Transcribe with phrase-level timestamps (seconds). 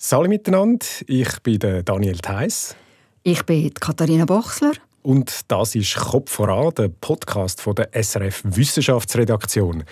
[0.00, 2.76] Salut miteinander, ich bin Daniel Theiss.
[3.24, 4.70] Ich bin Katharina Bochsler.
[5.02, 9.82] Und das ist «Kopf voran», der Podcast von der SRF Wissenschaftsredaktion.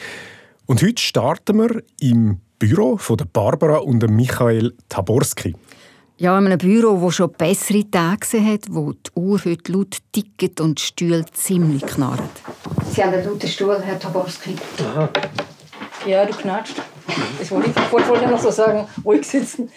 [0.66, 5.56] Und heute starten wir im Büro von der Barbara und Michael Taborski.
[6.18, 10.60] Ja, in einem Büro, das schon bessere Tage hat, wo die Uhr heute laut tickt
[10.60, 12.28] und die Stühle ziemlich knarren.
[12.92, 14.54] Sie haben einen lauten Stuhl, Herr Taborski.
[14.78, 15.08] Aha.
[16.06, 16.80] Ja, du knatscht.
[17.38, 19.70] Das wollte ich, wollte ich noch so sagen, ruhig sitzen.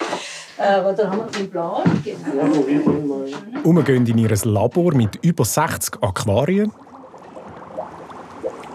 [0.57, 1.83] Aber dann haben wir den Plan.
[2.03, 3.63] Genau.
[3.63, 6.71] Und wir gehen in ihr Labor mit über 60 Aquarien.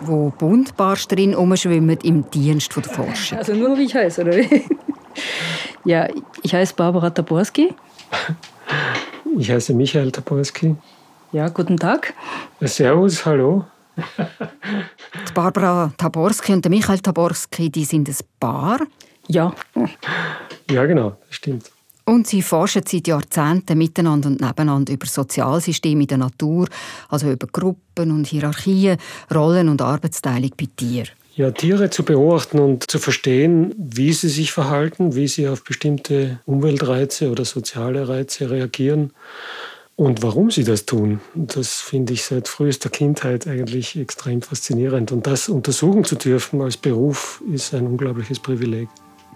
[0.00, 3.38] Wo Buntbarst drin umschwimmen im Dienst der Forscher.
[3.38, 4.64] Also nur, wie ich heiße, oder wie?
[5.86, 6.08] Ja,
[6.42, 7.74] ich heiße Barbara Taborski.
[9.36, 10.76] Ich heiße Michael Taborski.
[11.32, 12.14] Ja, guten Tag.
[12.62, 13.66] Servus, hallo.
[13.96, 18.80] Die Barbara Taborski und der Michael Taborski, die sind ein Paar.
[19.28, 19.54] Ja.
[20.70, 21.70] Ja, genau, das stimmt.
[22.06, 26.68] Und sie forschen seit Jahrzehnten miteinander und nebeneinander über Sozialsysteme in der Natur,
[27.08, 28.98] also über Gruppen und Hierarchien,
[29.34, 31.08] Rollen und Arbeitsteilung bei Tieren.
[31.36, 36.38] Ja, Tiere zu beobachten und zu verstehen, wie sie sich verhalten, wie sie auf bestimmte
[36.44, 39.10] Umweltreize oder soziale Reize reagieren
[39.96, 41.20] und warum sie das tun.
[41.34, 45.12] Das finde ich seit frühester Kindheit eigentlich extrem faszinierend.
[45.12, 48.88] Und das untersuchen zu dürfen als Beruf ist ein unglaubliches Privileg.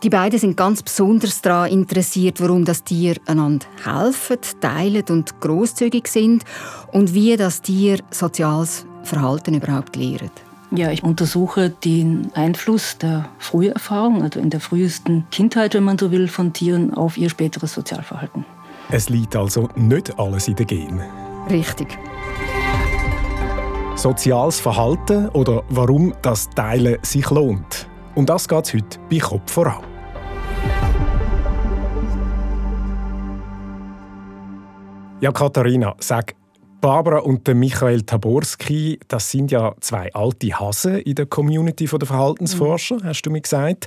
[0.03, 6.07] Die beiden sind ganz besonders daran interessiert, warum das Tier einander helfen, teilen und großzügig
[6.07, 6.45] sind
[6.93, 10.31] und wie das Tier soziales Verhalten überhaupt lernt.
[10.71, 16.13] Ja, ich untersuche den Einfluss der Früherfahrung, also in der frühesten Kindheit, wenn man so
[16.13, 18.45] will, von Tieren auf ihr späteres Sozialverhalten.
[18.91, 21.03] Es liegt also nicht alles in den Genen.
[21.51, 21.99] Richtig.
[23.97, 27.87] Soziales Verhalten oder warum das Teilen sich lohnt.
[28.15, 29.85] Um das geht es heute bei Kopf voran.
[35.21, 36.35] Ja, Katharina, sag,
[36.81, 42.97] Barbara und Michael Taborski, das sind ja zwei alte Hasen in der Community der Verhaltensforscher,
[42.97, 43.05] mhm.
[43.05, 43.87] hast du mir gesagt.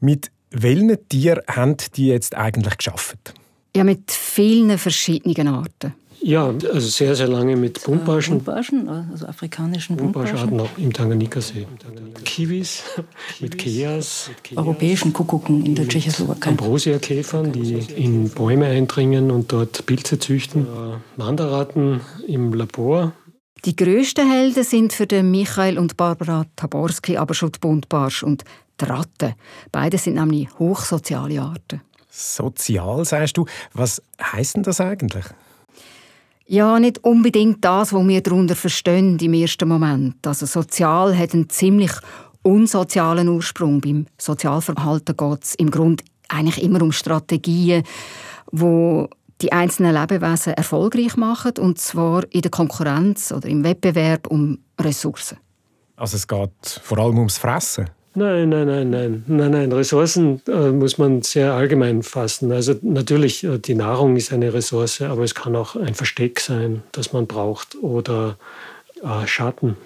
[0.00, 3.34] Mit welchen Tieren haben die jetzt eigentlich geschafft?
[3.76, 5.94] Ja, mit vielen verschiedenen Arten.
[6.22, 8.36] Ja, also sehr, sehr lange mit Buntbarschen.
[8.36, 11.66] Buntbarschen, also afrikanischen Buntbarscharten auch im Tanganjika-See.
[12.24, 12.82] Kiwis,
[13.40, 14.30] mit Keas.
[14.56, 16.48] Europäischen Kuckucken in der Tschechoslowakei.
[16.48, 20.66] Ambrosia-Käfern, die in Bäume eindringen und dort Pilze züchten.
[21.16, 23.12] Wanderratten im Labor.
[23.66, 28.44] Die grössten Helden sind für den Michael und Barbara Taborski aber schon die Buntbarsch und
[28.80, 29.34] die Ratten.
[29.72, 31.82] Beide sind nämlich hochsoziale Arten.
[32.16, 33.46] Sozial, sagst du.
[33.72, 35.24] Was heißt denn das eigentlich?
[36.46, 40.24] Ja, nicht unbedingt das, was wir darunter verstehen im ersten Moment.
[40.26, 41.90] Also sozial hat einen ziemlich
[42.42, 43.80] unsozialen Ursprung.
[43.80, 47.82] Beim Sozialverhalten geht es im Grunde eigentlich immer um Strategien,
[48.52, 49.08] wo
[49.40, 55.38] die einzelnen Lebewesen erfolgreich machen, und zwar in der Konkurrenz oder im Wettbewerb um Ressourcen.
[55.96, 57.90] Also es geht vor allem ums Fressen?
[58.16, 59.72] Nein, nein, nein, nein, nein, nein.
[59.72, 62.52] Ressourcen äh, muss man sehr allgemein fassen.
[62.52, 66.82] Also natürlich, äh, die Nahrung ist eine Ressource, aber es kann auch ein Versteck sein,
[66.92, 68.36] das man braucht oder
[69.02, 69.76] äh, Schatten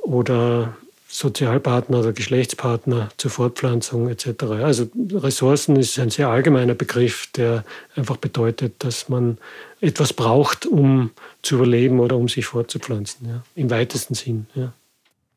[0.00, 4.44] oder Sozialpartner oder Geschlechtspartner zur Fortpflanzung etc.
[4.62, 9.38] Also Ressourcen ist ein sehr allgemeiner Begriff, der einfach bedeutet, dass man
[9.80, 11.10] etwas braucht, um
[11.42, 13.42] zu überleben oder um sich fortzupflanzen, ja?
[13.54, 14.46] im weitesten Sinn.
[14.54, 14.72] Ja.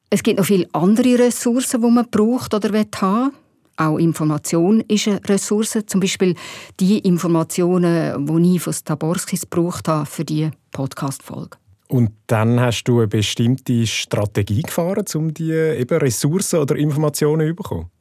[0.09, 2.71] Es gibt noch viele andere Ressourcen, die man braucht oder
[3.01, 3.31] haben
[3.77, 5.77] Auch Information ist eine Ressource.
[5.85, 6.35] Zum Beispiel
[6.79, 11.57] die Informationen, die ich von Taborskis gebraucht habe für diese Podcast-Folge.
[11.87, 17.91] Und dann hast du eine bestimmte Strategie gefahren, um diese Ressourcen oder Informationen zu bekommen?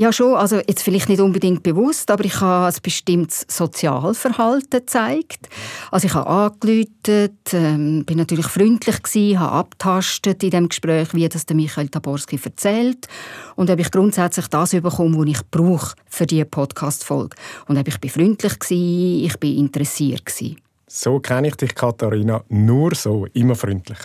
[0.00, 0.34] Ja, schon.
[0.34, 5.50] Also jetzt vielleicht nicht unbedingt bewusst, aber ich habe ein bestimmtes Sozialverhalten gezeigt.
[5.90, 11.28] Also ich habe angerufen, ähm, bin natürlich freundlich gewesen, habe abtastet in dem Gespräch, wie
[11.28, 13.08] das der Michael Taborski erzählt
[13.56, 17.36] und habe ich grundsätzlich das bekommen, was ich brauche für diese Podcast-Folge.
[17.68, 20.56] Und habe ich bin freundlich gewesen, ich bin interessiert gewesen.
[20.86, 22.42] So kenne ich dich, Katharina.
[22.48, 23.98] Nur so, immer freundlich.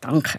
[0.00, 0.38] Danke.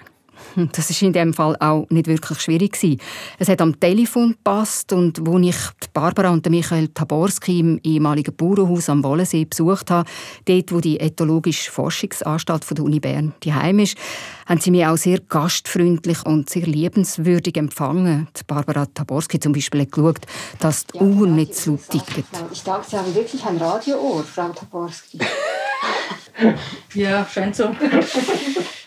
[0.71, 2.99] Das ist in dem Fall auch nicht wirklich schwierig gewesen.
[3.39, 5.55] Es hat am Telefon gepasst und wo ich
[5.93, 10.09] Barbara und Michael Taborski im ehemaligen Bauernhaus am Wollensee besucht habe,
[10.45, 13.97] dort wo die ethologische Forschungsanstalt von der Uni Bern die Heim ist,
[14.51, 18.27] haben sie mich auch sehr gastfreundlich und sehr liebenswürdig empfangen.
[18.37, 20.19] Die Barbara Taborski zum Beispiel hat geschaut,
[20.59, 22.25] dass die ja, Uhr nicht zu laut tickt.
[22.51, 25.19] Ich dachte, Sie haben wirklich ein Radioohr, Frau Taborski.
[26.95, 27.69] ja, scheint so.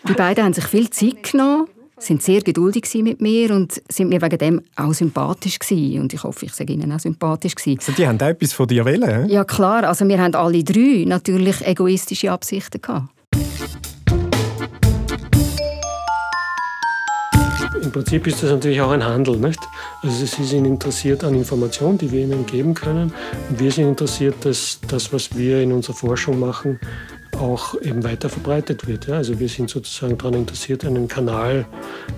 [0.07, 4.21] Die beiden haben sich viel Zeit genommen, sind sehr geduldig mit mir und sind mir
[4.21, 6.01] wegen dem auch sympathisch gewesen.
[6.01, 7.79] Und ich hoffe, ich sage ihnen auch sympathisch gewesen.
[7.79, 9.27] Also die haben auch etwas von dir wollen?
[9.29, 13.14] Ja klar, also wir haben alle drei natürlich egoistische Absichten gehabt.
[17.95, 19.37] Prinzip ist das natürlich auch ein Handel.
[19.37, 19.61] Nicht?
[20.03, 23.13] Also Sie sind interessiert an Informationen, die wir Ihnen geben können.
[23.49, 26.77] Und wir sind interessiert, dass das, was wir in unserer Forschung machen,
[27.39, 29.07] auch eben weiter verbreitet wird.
[29.07, 29.15] Ja?
[29.15, 31.65] Also wir sind sozusagen daran interessiert, einen Kanal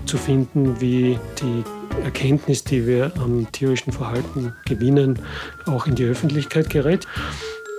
[0.04, 1.62] zu finden, wie die
[2.02, 5.20] Erkenntnis, die wir am tierischen Verhalten gewinnen,
[5.66, 7.06] auch in die Öffentlichkeit gerät.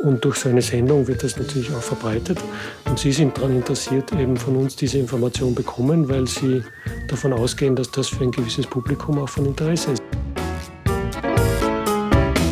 [0.02, 2.40] Und durch so eine Sendung wird das natürlich auch verbreitet.
[2.86, 6.64] Und Sie sind daran interessiert, eben von uns diese Information bekommen, weil Sie
[7.10, 10.04] davon ausgehen, dass das für ein gewisses Publikum auch von Interesse ist.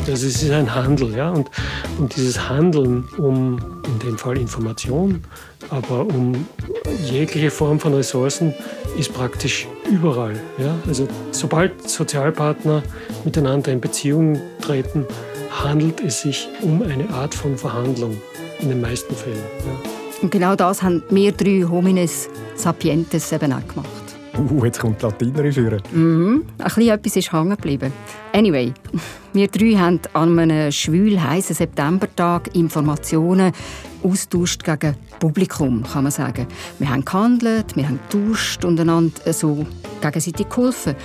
[0.10, 1.50] Also es ist ein Handel, ja, und,
[2.00, 5.22] und dieses Handeln um in dem Fall Information,
[5.70, 6.48] aber um
[7.06, 8.54] jegliche Form von Ressourcen
[8.98, 10.36] ist praktisch überall.
[10.58, 10.76] Ja?
[10.88, 12.84] Also sobald Sozialpartner
[13.26, 15.06] miteinander in Beziehung treten,
[15.64, 18.18] handelt es sich um eine Art von Verhandlung
[18.60, 19.38] in den meisten Fällen.
[19.38, 19.90] Ja.
[20.22, 23.90] Und genau das haben wir drei Homines Sapientes eben auch gemacht.
[24.38, 25.82] Uh, jetzt kommt Latiner führen.
[25.92, 26.46] Mhm.
[26.60, 27.92] Ein bisschen etwas ist hängen geblieben.
[28.34, 28.72] Anyway,
[29.34, 33.52] wir drei haben an einem schwül heißen Septembertag Informationen
[34.04, 36.48] austauscht gegen Publikum, kann man sagen.
[36.78, 39.66] Wir haben gehandelt, wir haben getauscht und einander so
[40.02, 40.96] gegenseitig geholfen.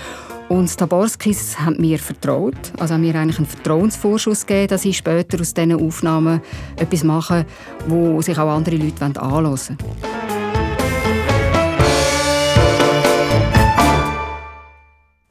[0.53, 4.99] Und die Taborskis haben mir vertraut, also haben mir eigentlich einen Vertrauensvorschuss gegeben, dass ich
[4.99, 6.43] später aus diesen Aufnahmen
[6.77, 7.47] etwas mache,
[7.89, 9.79] wo sich auch andere Leute anhören wollen.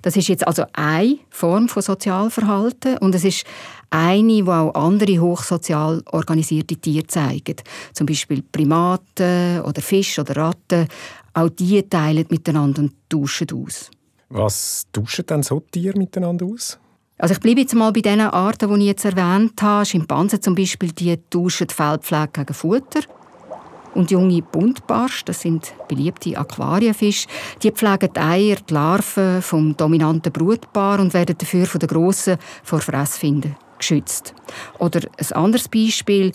[0.01, 3.45] Das ist jetzt also eine Form von Sozialverhalten und es ist
[3.91, 7.63] eine, die auch andere hochsozial organisierte Tiere zeigt.
[7.93, 10.87] Zum Beispiel Primaten oder Fische oder Ratten.
[11.35, 13.91] Auch die teilen miteinander und tauschen aus.
[14.33, 16.79] Was tauschen dann so Tiere miteinander aus?
[17.17, 19.85] Also ich bleibe jetzt mal bei den Arten, die ich jetzt erwähnt habe.
[19.85, 23.01] Schimpansen zum Beispiel, die tauschen Feldpflege gegen Futter.
[23.93, 27.27] Und junge Buntbarsch, das sind beliebte Aquarienfische,
[27.61, 32.37] die pflegen die Eier, die Larven vom dominanten Brutpaar und werden dafür von den Grossen
[32.63, 34.33] vor Fressfinden geschützt.
[34.79, 36.31] Oder ein anderes Beispiel,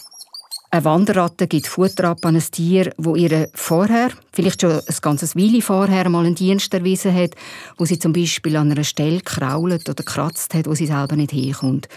[0.71, 5.37] eine Wanderratte gibt Futter ab an ein Tier, wo ihr vorher, vielleicht schon ein ganzes
[5.37, 7.35] Weile vorher, mal einen Dienst erwiesen hat,
[7.79, 11.31] wo sie zum Beispiel an einer Stelle krault oder kratzt hat, wo sie selber nicht
[11.31, 11.89] hinkommt.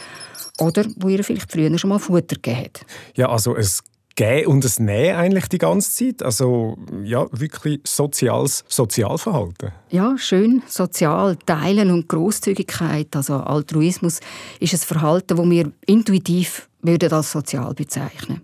[0.60, 2.86] Oder wo ihr vielleicht früher schon mal Futter gegeben hat.
[3.16, 3.82] Ja, also es
[4.20, 6.24] Geben und das Nehmen eigentlich die ganze Zeit.
[6.24, 9.72] Also ja, wirklich soziales Sozialverhalten.
[9.92, 10.62] Ja, schön.
[10.68, 14.20] Sozial, Teilen und Großzügigkeit, also Altruismus,
[14.60, 18.42] ist ein Verhalten, das wir intuitiv würden als sozial bezeichnen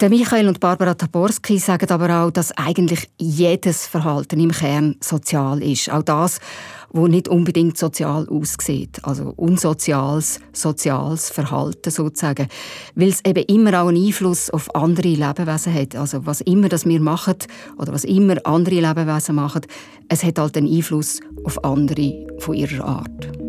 [0.00, 5.62] der Michael und Barbara Taborski sagen aber auch, dass eigentlich jedes Verhalten im Kern sozial
[5.62, 5.88] ist.
[5.88, 6.40] Auch das,
[6.90, 8.98] wo nicht unbedingt sozial aussieht.
[9.04, 12.48] Also unsoziales, soziales Verhalten sozusagen.
[12.96, 15.94] Weil es eben immer auch einen Einfluss auf andere Lebewesen hat.
[15.94, 17.36] Also was immer das wir machen
[17.78, 19.62] oder was immer andere Lebewesen machen,
[20.08, 23.43] es hat halt einen Einfluss auf andere von ihrer Art.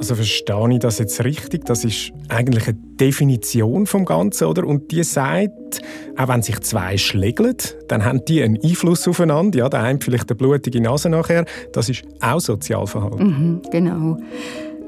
[0.00, 1.66] Also verstehe ich das jetzt richtig?
[1.66, 4.64] Das ist eigentlich eine Definition vom Ganzen, oder?
[4.64, 5.82] Und die sagt,
[6.16, 9.58] auch wenn sich zwei schlägeln, dann haben die einen Einfluss aufeinander.
[9.58, 11.44] Ja, der eine vielleicht eine blutige Nase nachher.
[11.74, 13.26] Das ist auch Sozialverhalten.
[13.26, 14.16] Mhm, genau.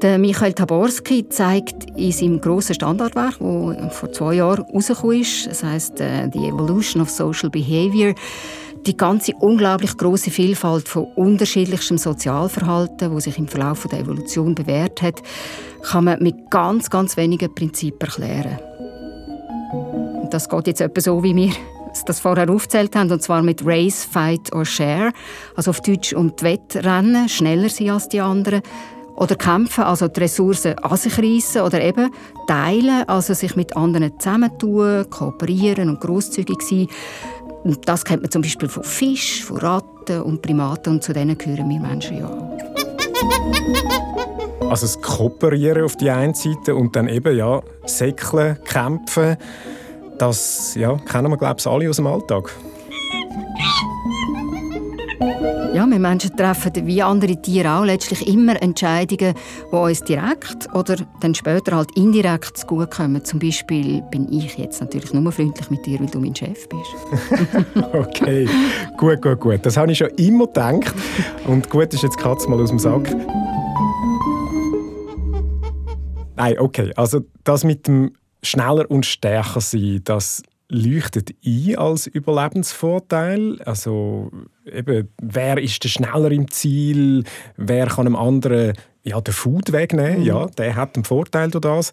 [0.01, 5.63] Der Michael Taborski zeigt in seinem grossen Standardwerk, das vor zwei Jahren rausgekommen ist, das
[5.63, 8.15] heißt äh, «The Evolution of Social Behavior»,
[8.85, 15.01] die ganze unglaublich große Vielfalt von unterschiedlichstem Sozialverhalten, wo sich im Verlauf der Evolution bewährt
[15.01, 15.21] hat,
[15.83, 18.59] kann man mit ganz, ganz wenigen Prinzipien erklären.
[20.21, 21.51] Und das geht jetzt etwa so, wie wir
[22.05, 25.11] das vorher aufgezählt haben, und zwar mit Race, Fight or Share,
[25.55, 28.61] also auf Deutsch um die Wettrennen, schneller sein als die anderen,
[29.15, 32.11] oder kämpfen, also die Ressourcen an sich reissen oder eben
[32.47, 36.87] teilen, also sich mit anderen zusammentun, kooperieren und großzügig sein.
[37.63, 41.37] Und das kennt man zum Beispiel von Fisch, von Ratten und Primaten und zu denen
[41.37, 42.53] gehören wir Menschen ja auch.
[44.69, 49.37] Also das Kooperieren auf die einen Seite und dann eben ja Säckeln, Kämpfen,
[50.17, 52.49] das ja, kennen wir glaube ich alle aus dem Alltag.
[55.73, 59.33] Ja, wir Menschen treffen wie andere Tiere auch letztlich immer Entscheidungen,
[59.71, 63.25] die uns direkt oder dann später halt indirekt zu gut kommen.
[63.25, 67.75] Zum Beispiel bin ich jetzt natürlich nur freundlich mit dir, weil du mein Chef bist.
[67.93, 68.47] okay,
[68.97, 69.65] gut, gut, gut.
[69.65, 70.93] Das habe ich schon immer gedacht.
[71.47, 73.09] Und gut ist jetzt Katz mal aus dem Sack.
[76.35, 76.93] Nein, okay.
[76.95, 78.13] Also das mit dem
[78.43, 83.59] schneller und stärker sein, das leuchtet ein als Überlebensvorteil?
[83.63, 84.29] Also
[84.73, 87.23] eben, wer ist der schneller im Ziel?
[87.57, 90.19] Wer kann einem anderen ja, den Food wegnehmen?
[90.19, 90.25] Mhm.
[90.25, 91.91] Ja, der hat einen Vorteil durch das.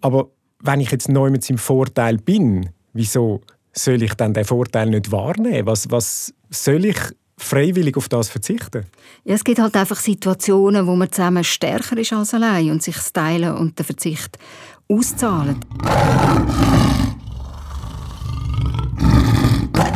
[0.00, 0.28] Aber
[0.60, 3.40] wenn ich jetzt neu mit seinem Vorteil bin, wieso
[3.72, 5.66] soll ich dann den Vorteil nicht wahrnehmen?
[5.66, 6.98] Was, was soll ich
[7.38, 8.84] freiwillig auf das verzichten?
[9.24, 12.96] Ja, es gibt halt einfach Situationen, wo man zusammen stärker ist als allein und sich
[13.12, 14.38] Teilen und den Verzicht
[14.88, 15.58] auszahlen.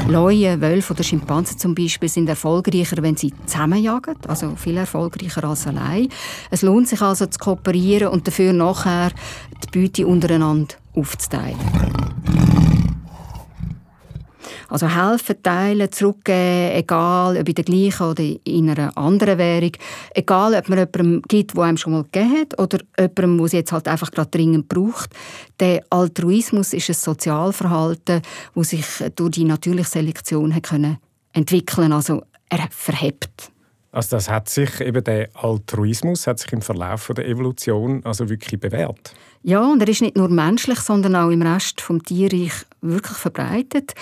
[0.08, 5.66] Leuen, Wölfe oder Schimpansen zum Beispiel sind erfolgreicher, wenn sie zusammenjagen, also viel erfolgreicher als
[5.66, 6.08] allein.
[6.50, 9.10] Es lohnt sich also zu kooperieren und dafür nachher
[9.64, 11.58] die Beute untereinander aufzuteilen.
[14.68, 19.73] Also helfen, teilen, zurückgeben, egal ob in der gleichen oder in einer anderen Währung.
[20.14, 23.52] Egal, ob man jemandem gibt, der einem schon mal gegeben hat, oder jemandem, der es
[23.52, 25.11] jetzt halt einfach gerade dringend braucht.
[25.61, 28.23] Der Altruismus ist ein Sozialverhalten,
[28.54, 30.99] das sich durch die natürliche Selektion hat können
[31.32, 33.52] entwickeln Also er verhebt.
[33.92, 38.61] Also das hat sich eben der Altruismus hat sich im Verlauf der Evolution also wirklich
[38.61, 39.14] bewährt.
[39.42, 43.94] Ja, und er ist nicht nur menschlich, sondern auch im Rest vom Tierreich wirklich verbreitet.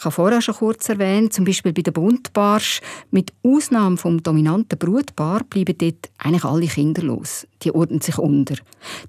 [0.00, 2.80] Ich habe vorher schon kurz erwähnt, zum Beispiel bei der Buntbarsch,
[3.10, 7.46] mit Ausnahme vom dominanten Brutpaar bleiben dort eigentlich alle kinderlos.
[7.62, 8.54] Die ordnen sich unter.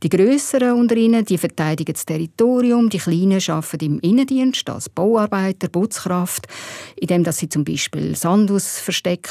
[0.04, 5.70] Die Grösseren unter ihnen die verteidigen das Territorium, die Kleinen arbeiten im Innendienst als Bauarbeiter,
[5.70, 6.50] Putzkraft,
[6.98, 8.84] indem sie zum Beispiel Sand aus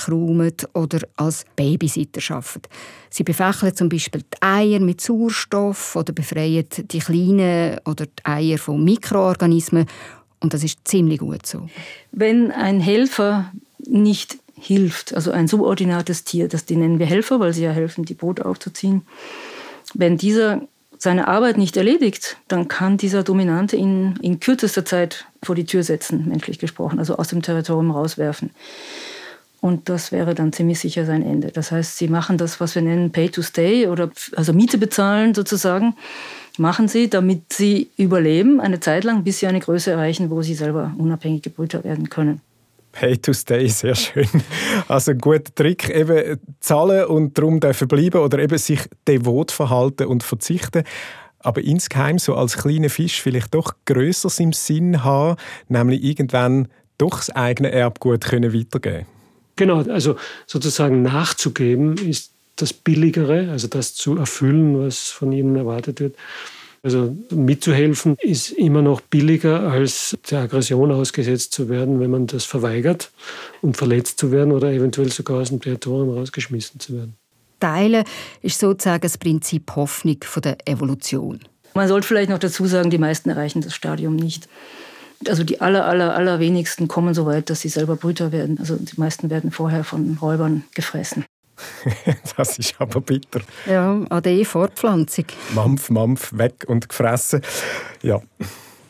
[0.08, 2.70] räumen oder als Babysitter arbeiten.
[3.10, 8.56] Sie befächeln zum Beispiel die Eier mit Sauerstoff oder befreien die Kleinen oder die Eier
[8.56, 9.84] von Mikroorganismen
[10.40, 11.68] und das ist ziemlich gut so.
[12.12, 17.52] Wenn ein Helfer nicht hilft, also ein subordinates Tier, das die nennen wir Helfer, weil
[17.52, 19.02] sie ja helfen, die Brot aufzuziehen,
[19.94, 20.62] wenn dieser
[20.98, 25.82] seine Arbeit nicht erledigt, dann kann dieser Dominante ihn in kürzester Zeit vor die Tür
[25.82, 28.50] setzen, menschlich gesprochen, also aus dem Territorium rauswerfen.
[29.62, 31.48] Und das wäre dann ziemlich sicher sein Ende.
[31.52, 35.34] Das heißt, sie machen das, was wir nennen Pay to Stay oder also Miete bezahlen
[35.34, 35.94] sozusagen
[36.60, 40.54] machen sie, damit sie überleben, eine Zeit lang, bis sie eine Größe erreichen, wo sie
[40.54, 42.40] selber unabhängige Brüter werden können.
[42.92, 44.28] Pay to stay, sehr schön.
[44.88, 50.06] Also ein guter Trick, eben zahlen und darum dürfen bleiben oder eben sich devot verhalten
[50.06, 50.84] und verzichten.
[51.38, 55.36] Aber insgeheim so als kleiner Fisch vielleicht doch Größeres im Sinn haben,
[55.68, 59.06] nämlich irgendwann doch das eigene Erbgut können weitergeben
[59.56, 62.29] Genau, also sozusagen nachzugeben ist
[62.62, 66.16] das Billigere, also das zu erfüllen, was von ihnen erwartet wird.
[66.82, 72.46] Also mitzuhelfen ist immer noch billiger, als der Aggression ausgesetzt zu werden, wenn man das
[72.46, 73.10] verweigert
[73.60, 77.14] und verletzt zu werden oder eventuell sogar aus dem Territorium rausgeschmissen zu werden.
[77.60, 78.04] Teilen
[78.40, 81.40] ist sozusagen das Prinzip Hoffnung von der Evolution.
[81.74, 84.48] Man sollte vielleicht noch dazu sagen, die meisten erreichen das Stadium nicht.
[85.28, 88.58] Also die aller, aller, allerwenigsten kommen so weit, dass sie selber Brüter werden.
[88.58, 91.26] Also die meisten werden vorher von Räubern gefressen.
[92.36, 93.40] das ist aber bitter.
[93.66, 95.26] Ja, AD-Fortpflanzung.
[95.54, 97.42] Mampf, Mampf, weg und gefressen.
[98.02, 98.20] Ja.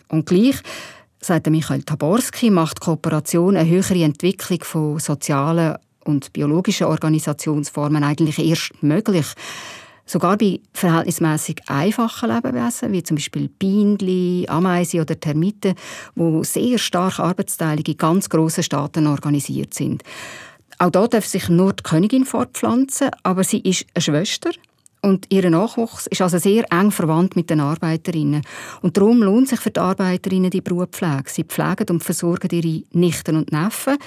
[0.08, 0.56] Und gleich,
[1.20, 8.82] sagt Michael Taborski, macht Kooperation eine höhere Entwicklung von sozialen und biologischen Organisationsformen eigentlich erst
[8.82, 9.26] möglich.
[10.06, 15.76] Sogar bei verhältnismäßig einfachen Lebewesen, wie zum Beispiel Bienen, Ameisen oder Termiten,
[16.16, 20.02] wo sehr stark arbeitsteilig in ganz grossen Staaten organisiert sind.
[20.80, 24.50] Auch da darf sich nur die Königin fortpflanzen, aber sie ist eine Schwester
[25.02, 28.40] und ihr Nachwuchs ist also sehr eng verwandt mit den Arbeiterinnen.
[28.80, 31.24] Und darum lohnt sich für die Arbeiterinnen die Brutpflege.
[31.26, 33.98] Sie pflegen und versorgen ihre Nichten und Neffen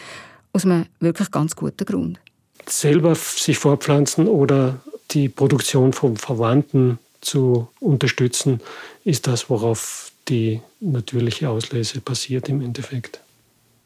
[0.51, 2.19] aus einem wirklich ganz guten Grund.
[2.65, 4.79] Selber sich fortpflanzen oder
[5.11, 8.61] die Produktion von Verwandten zu unterstützen,
[9.03, 13.19] ist das, worauf die natürliche Auslese passiert im Endeffekt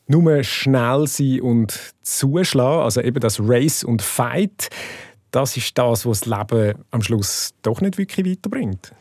[0.08, 4.70] nur schnell sein und zuschlagen, also eben das Race und Fight,
[5.32, 8.94] das ist das, was das Leben am Schluss doch nicht wirklich weiterbringt.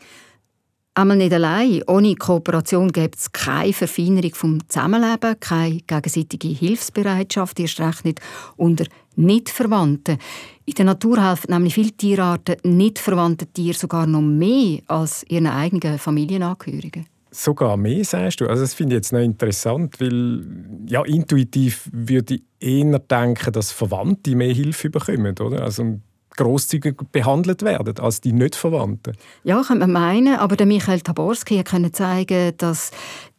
[0.97, 1.83] Einmal nicht allein.
[1.85, 8.19] Ohne Kooperation gibt es keine Verfeinerung vom Zusammenleben, keine gegenseitige Hilfsbereitschaft, erst recht nicht
[8.55, 8.85] unter
[9.15, 10.17] Nicht-Verwandten.
[10.65, 15.45] In der Natur helfen nämlich viele Tierarten nicht verwandte Tiere sogar noch mehr als ihren
[15.45, 17.05] eigenen Familienangehörigen.
[17.31, 18.47] Sogar mehr, sagst du?
[18.47, 20.45] Also das finde ich jetzt noch interessant, weil
[20.87, 25.63] ja, intuitiv würde ich eher denken, dass Verwandte mehr Hilfe bekommen, oder?
[25.63, 25.99] Also
[26.37, 29.17] grosszügig behandelt werden als die nicht Verwandten.
[29.43, 32.91] Ja, könnte man meinen, aber der Michael Taborski konnte zeigen, dass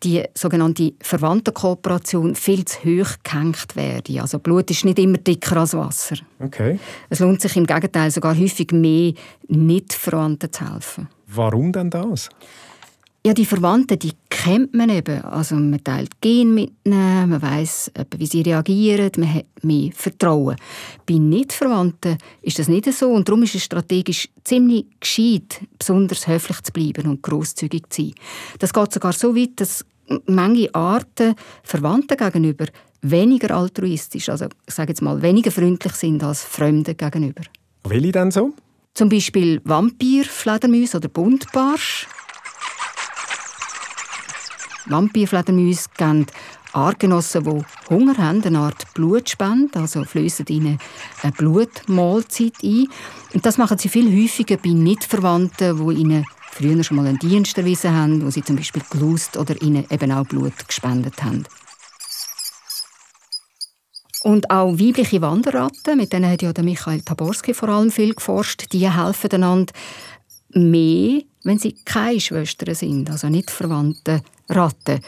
[0.02, 4.20] die sogenannte Verwandtenkooperation viel zu hoch gehängt werde.
[4.20, 6.16] Also Blut ist nicht immer dicker als Wasser.
[6.40, 6.78] Okay.
[7.08, 9.14] Es lohnt sich im Gegenteil sogar häufig mehr,
[9.46, 11.08] nicht Verwandten zu helfen.
[11.26, 12.28] Warum denn das?
[13.26, 15.22] Ja, die Verwandten, die kennt man eben.
[15.24, 20.56] Also man teilt Gen mitnehmen, man weiß, wie sie reagieren, man hat mehr Vertrauen.
[21.04, 26.62] Bei Nicht-Verwandten ist das nicht so und darum ist es strategisch ziemlich gescheit, besonders höflich
[26.62, 28.14] zu bleiben und großzügig zu sein.
[28.60, 29.84] Das geht sogar so weit, dass
[30.26, 31.34] manche Arten
[31.64, 32.66] Verwandten gegenüber
[33.02, 37.42] weniger altruistisch, also ich sage jetzt mal weniger freundlich sind als Fremden gegenüber.
[37.84, 38.54] Welche denn so?
[38.94, 42.06] Zum Beispiel Vampirfledermäuse oder Buntbarsch.
[44.88, 46.26] Vampirfledermäuse geben
[46.72, 50.78] Artgenossen, die Hunger haben, eine Art Blutspende, also flößen ihnen
[51.22, 52.88] eine Blutmahlzeit ein.
[53.32, 57.56] Und das machen sie viel häufiger bei Nichtverwandten, die ihnen früher schon mal einen Dienst
[57.56, 61.44] erwiesen haben, wo sie zum Beispiel gelust oder ihnen eben auch Blut gespendet haben.
[64.22, 68.72] Und auch weibliche Wanderratten, mit denen hat ja der Michael Taborski vor allem viel geforscht,
[68.72, 69.72] die helfen einander
[70.50, 75.00] mehr, wenn sie keine Schwestern sind, also nicht verwandte Ratten.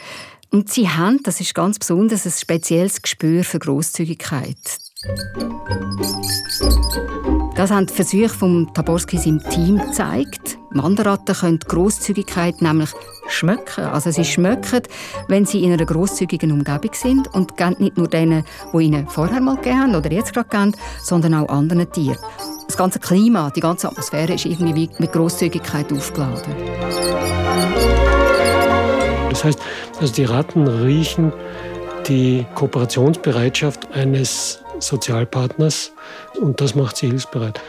[0.51, 4.57] Und sie haben, das ist ganz besonders, ein spezielles Gespür für Großzügigkeit.
[7.55, 10.57] Das haben die Versuche von Taborski im Team gezeigt.
[10.71, 12.89] Wanderratten können Großzügigkeit nämlich
[13.29, 13.85] schmecken.
[13.85, 14.81] Also sie schmecken,
[15.27, 18.43] wenn sie in einer großzügigen Umgebung sind und geben nicht nur denen,
[18.73, 22.17] die ihnen vorher mal gegeben haben oder jetzt gerade geben, sondern auch anderen Tieren.
[22.67, 26.55] Das ganze Klima, die ganze Atmosphäre ist irgendwie mit Großzügigkeit aufgeladen.
[29.31, 29.59] Das heißt,
[29.99, 31.31] also die Ratten riechen
[32.07, 35.93] die Kooperationsbereitschaft eines Sozialpartners
[36.39, 37.61] und das macht sie hilfsbereit.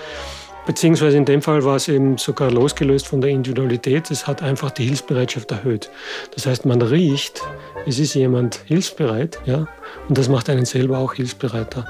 [0.66, 4.10] Beziehungsweise in dem Fall war es eben sogar losgelöst von der Individualität.
[4.12, 5.90] Es hat einfach die Hilfsbereitschaft erhöht.
[6.34, 7.42] Das heißt, man riecht,
[7.86, 9.66] es ist jemand hilfsbereit, ja,
[10.08, 11.84] und das macht einen selber auch hilfsbereiter.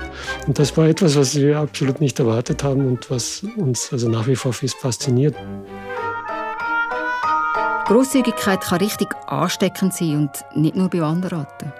[0.46, 4.26] Und das war etwas, was wir absolut nicht erwartet haben und was uns also nach
[4.26, 5.34] wie vor fasziniert.
[7.86, 11.72] Großzügigkeit kann richtig ansteckend sein und nicht nur bei Wanderratten.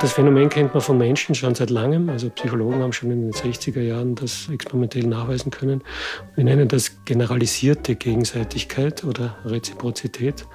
[0.00, 2.08] Das Phänomen kennt man von Menschen schon seit langem.
[2.08, 5.82] Also Psychologen haben schon in den 60er Jahren das experimentell nachweisen können.
[6.34, 10.46] Wir nennen das generalisierte Gegenseitigkeit oder Reziprozität.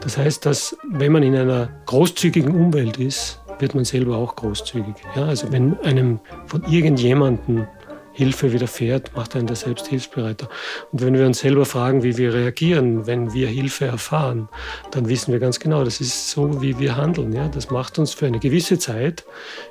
[0.00, 4.94] Das heißt, dass wenn man in einer großzügigen Umwelt ist, wird man selber auch großzügig.
[5.16, 7.66] Ja, also wenn einem von irgendjemandem
[8.18, 10.48] Hilfe widerfährt, macht einen das selbst hilfsbereiter.
[10.90, 14.48] Und wenn wir uns selber fragen, wie wir reagieren, wenn wir Hilfe erfahren,
[14.90, 17.32] dann wissen wir ganz genau, das ist so, wie wir handeln.
[17.32, 17.46] Ja?
[17.46, 19.24] Das macht uns für eine gewisse Zeit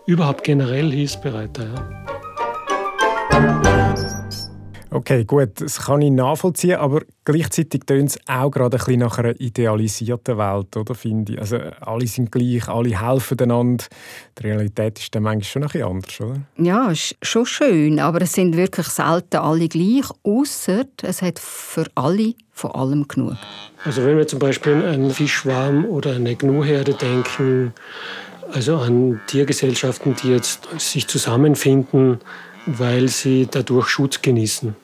[0.05, 1.65] überhaupt generell hilfsbereiter.
[1.65, 2.26] Ja?
[4.89, 9.17] Okay, gut, das kann ich nachvollziehen, aber gleichzeitig tönt es auch gerade ein bisschen nach
[9.17, 11.39] einer idealisierten Welt, oder, finde ich.
[11.39, 13.83] Also alle sind gleich, alle helfen einander.
[14.37, 16.41] Die Realität ist dann manchmal schon ein bisschen anders, oder?
[16.57, 21.85] Ja, ist schon schön, aber es sind wirklich selten alle gleich, außer es hat für
[21.95, 23.35] alle von allem genug.
[23.83, 27.73] Also wenn wir zum Beispiel an einen Fischschwarm oder eine Gnuherde denken,
[28.53, 32.19] also an Tiergesellschaften, die jetzt sich zusammenfinden,
[32.67, 34.75] weil sie dadurch Schutz genießen.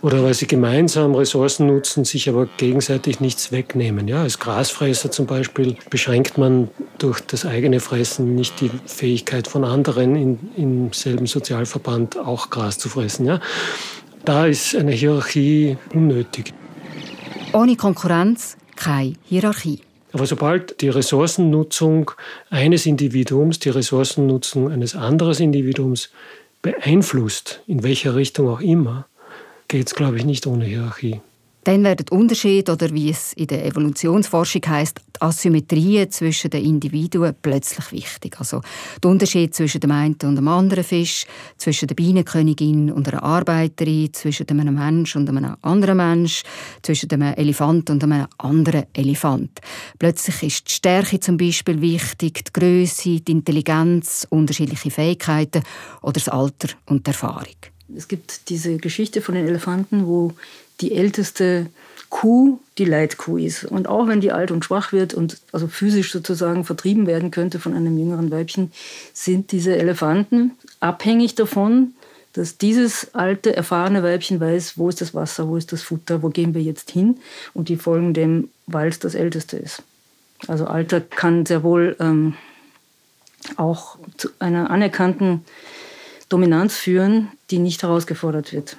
[0.00, 4.08] Oder weil sie gemeinsam Ressourcen nutzen, sich aber gegenseitig nichts wegnehmen.
[4.08, 9.64] Ja, als Grasfresser zum Beispiel beschränkt man durch das eigene Fressen nicht die Fähigkeit von
[9.64, 13.26] anderen in, im selben Sozialverband auch Gras zu fressen.
[13.26, 13.40] Ja.
[14.24, 16.54] Da ist eine Hierarchie unnötig.
[17.52, 19.80] Ohne Konkurrenz keine Hierarchie.
[20.12, 22.12] Aber sobald die Ressourcennutzung
[22.50, 26.10] eines Individuums die Ressourcennutzung eines anderen Individuums
[26.66, 29.06] beeinflusst, in welcher Richtung auch immer,
[29.68, 31.20] geht es, glaube ich, nicht ohne Hierarchie.
[31.66, 37.90] Dann werden Unterschiede oder wie es in der Evolutionsforschung heißt, Asymmetrien zwischen den Individuen plötzlich
[37.90, 38.38] wichtig.
[38.38, 38.60] Also
[39.02, 41.26] der Unterschied zwischen dem einen und dem anderen Fisch,
[41.56, 46.44] zwischen der Bienenkönigin und einer Arbeiterin, zwischen einem Mensch und einem anderen Mensch,
[46.82, 49.58] zwischen einem Elefant und einem anderen Elefant.
[49.98, 55.64] Plötzlich ist die Stärke zum Beispiel wichtig, die Größe, die Intelligenz, unterschiedliche Fähigkeiten
[56.00, 57.56] oder das Alter und die Erfahrung.
[57.96, 60.32] Es gibt diese Geschichte von den Elefanten, wo
[60.80, 61.66] die älteste
[62.08, 63.64] Kuh die Leitkuh ist.
[63.64, 67.58] Und auch wenn die alt und schwach wird und also physisch sozusagen vertrieben werden könnte
[67.58, 68.72] von einem jüngeren Weibchen,
[69.12, 71.94] sind diese Elefanten abhängig davon,
[72.32, 76.28] dass dieses alte, erfahrene Weibchen weiß, wo ist das Wasser, wo ist das Futter, wo
[76.28, 77.18] gehen wir jetzt hin.
[77.54, 79.82] Und die folgen dem, weil es das Älteste ist.
[80.46, 82.34] Also Alter kann sehr wohl ähm,
[83.56, 85.44] auch zu einer anerkannten
[86.28, 88.76] Dominanz führen, die nicht herausgefordert wird.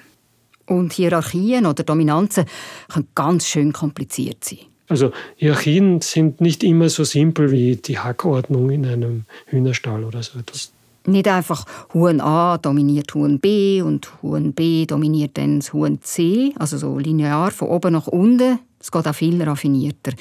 [0.68, 2.46] Und Hierarchien oder Dominanzen
[2.90, 4.60] können ganz schön kompliziert sein.
[4.90, 10.40] Also Hierarchien sind nicht immer so simpel wie die Hackordnung in einem Hühnerstall oder so
[10.40, 10.72] etwas.
[11.06, 16.54] Nicht einfach Huhn A dominiert Huhn B und Huhn B dominiert dann das Huhn C,
[16.58, 20.12] also so linear von oben nach unten Es geht auch viel raffinierter.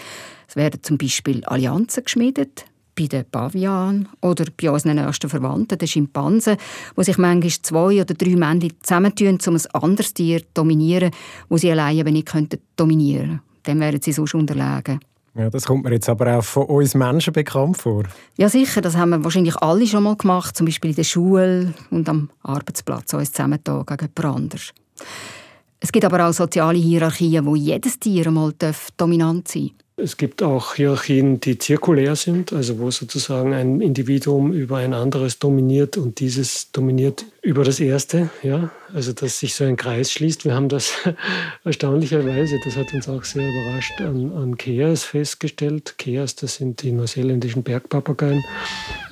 [0.48, 5.88] Es werden zum Beispiel Allianzen geschmiedet, bei den Pavianen oder bei unseren ersten Verwandten, den
[5.88, 6.56] Schimpansen,
[6.94, 11.10] wo sich manchmal zwei oder drei Männchen zusammentun, um ein anderes Tier zu dominieren,
[11.48, 12.32] wo sie alleine aber nicht
[12.76, 13.42] dominieren könnten.
[13.64, 15.00] Dann wären sie sonst unterlegen.
[15.34, 18.04] Ja, das kommt mir jetzt aber auch von uns Menschen bekannt vor.
[18.38, 18.80] Ja, sicher.
[18.80, 22.30] Das haben wir wahrscheinlich alle schon mal gemacht, zum Beispiel in der Schule und am
[22.42, 24.72] Arbeitsplatz, uns zusammengetan gegen jemand anderes.
[25.78, 28.54] Es gibt aber auch soziale Hierarchien, wo jedes Tier einmal
[28.96, 29.85] dominant sein darf.
[29.98, 35.38] Es gibt auch Hierarchien, die zirkulär sind, also wo sozusagen ein Individuum über ein anderes
[35.38, 40.44] dominiert und dieses dominiert über das erste, ja, also dass sich so ein Kreis schließt.
[40.44, 40.92] Wir haben das
[41.64, 45.94] erstaunlicherweise, das hat uns auch sehr überrascht, an, an Keas festgestellt.
[45.96, 48.44] Keas, das sind die neuseeländischen Bergpapageien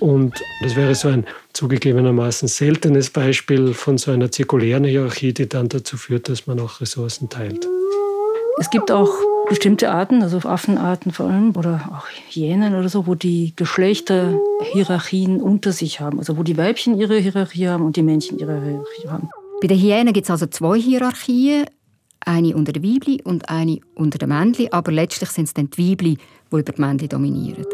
[0.01, 5.71] und das wäre so ein zugegebenermaßen seltenes Beispiel von so einer zirkulären Hierarchie, die dann
[5.71, 7.67] dazu führt, dass man auch Ressourcen teilt.
[8.59, 9.09] Es gibt auch
[9.49, 15.73] bestimmte Arten, also Affenarten vor allem oder auch Hyänen oder so, wo die Geschlechterhierarchien unter
[15.73, 16.19] sich haben.
[16.19, 19.31] Also wo die Weibchen ihre Hierarchie haben und die Männchen ihre Hierarchie haben.
[19.61, 21.67] Bei den Hyänen gibt es also zwei Hierarchien.
[22.21, 24.69] Eine unter den Weibli und eine unter den Männli.
[24.71, 27.67] Aber letztlich sind es dann die Weibli, die über die Männli dominieren.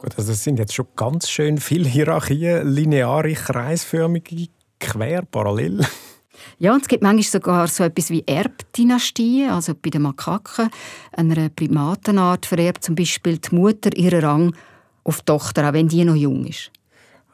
[0.00, 5.84] Gut, also es sind jetzt schon ganz schön viele Hierarchien, lineare, kreisförmige, quer, parallel.
[6.58, 9.50] Ja, und es gibt manchmal sogar so etwas wie Erbdynastien.
[9.50, 10.70] Also bei den Makaken,
[11.12, 14.56] einer Primatenart, vererbt zum Beispiel die Mutter ihren Rang
[15.04, 16.70] auf die Tochter, auch wenn die noch jung ist.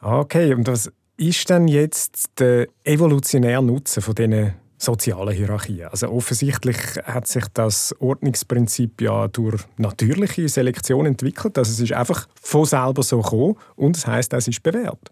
[0.01, 5.87] Okay, und was ist denn jetzt der evolutionäre Nutzen von diesen sozialen Hierarchien?
[5.87, 11.57] Also offensichtlich hat sich das Ordnungsprinzip ja durch natürliche Selektion entwickelt.
[11.57, 15.11] Also es ist einfach von selber so gekommen und das heißt, es ist bewährt.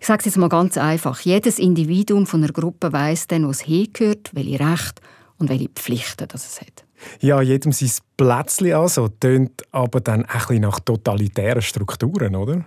[0.00, 1.20] Ich sage es jetzt mal ganz einfach.
[1.20, 5.02] Jedes Individuum von einer Gruppe weiß dann, was hingehört, welche Rechte
[5.38, 6.84] und welche Pflichten das es hat.
[7.20, 12.64] Ja, jedem sein Plätzchen also, tönt aber dann ein bisschen nach totalitären Strukturen, oder?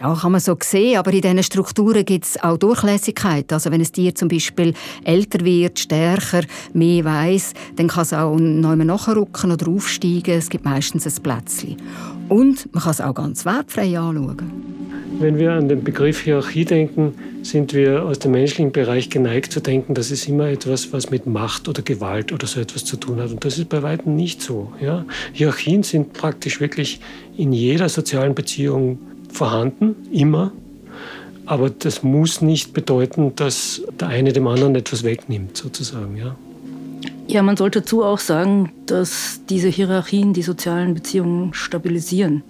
[0.00, 3.52] Ja, kann man so sehen, aber in diesen Strukturen gibt es auch Durchlässigkeit.
[3.52, 4.72] Also wenn ein Tier zum Beispiel
[5.04, 10.38] älter wird, stärker, mehr weiß, dann kann es auch noch nachrücken oder aufsteigen.
[10.38, 11.76] Es gibt meistens ein Plätzchen.
[12.30, 14.72] Und man kann es auch ganz wertfrei anschauen.
[15.18, 19.60] Wenn wir an den Begriff Hierarchie denken, sind wir aus dem menschlichen Bereich geneigt zu
[19.60, 23.20] denken, das ist immer etwas, was mit Macht oder Gewalt oder so etwas zu tun
[23.20, 23.30] hat.
[23.30, 24.72] Und das ist bei weitem nicht so.
[24.80, 25.04] Ja?
[25.34, 26.98] Hierarchien sind praktisch wirklich
[27.36, 28.98] in jeder sozialen Beziehung
[29.32, 30.52] vorhanden, immer.
[31.46, 36.16] Aber das muss nicht bedeuten, dass der eine dem anderen etwas wegnimmt, sozusagen.
[36.16, 36.36] Ja?
[37.26, 42.42] Ja, man sollte dazu auch sagen, dass diese Hierarchien die sozialen Beziehungen stabilisieren.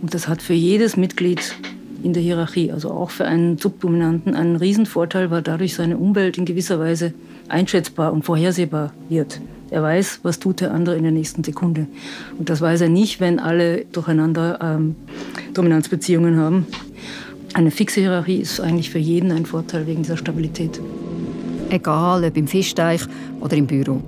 [0.00, 1.56] Und das hat für jedes Mitglied
[2.02, 2.70] in der Hierarchie.
[2.70, 7.14] Also auch für einen Subdominanten ein Riesenvorteil, weil dadurch seine Umwelt in gewisser Weise
[7.48, 9.40] einschätzbar und vorhersehbar wird.
[9.70, 11.86] Er weiß, was tut der andere in der nächsten Sekunde.
[12.38, 14.96] Und das weiß er nicht, wenn alle durcheinander ähm,
[15.54, 16.66] Dominanzbeziehungen haben.
[17.54, 20.80] Eine fixe Hierarchie ist eigentlich für jeden ein Vorteil wegen dieser Stabilität.
[21.70, 23.02] Egal, ob im Fischteich
[23.40, 24.02] oder im Büro.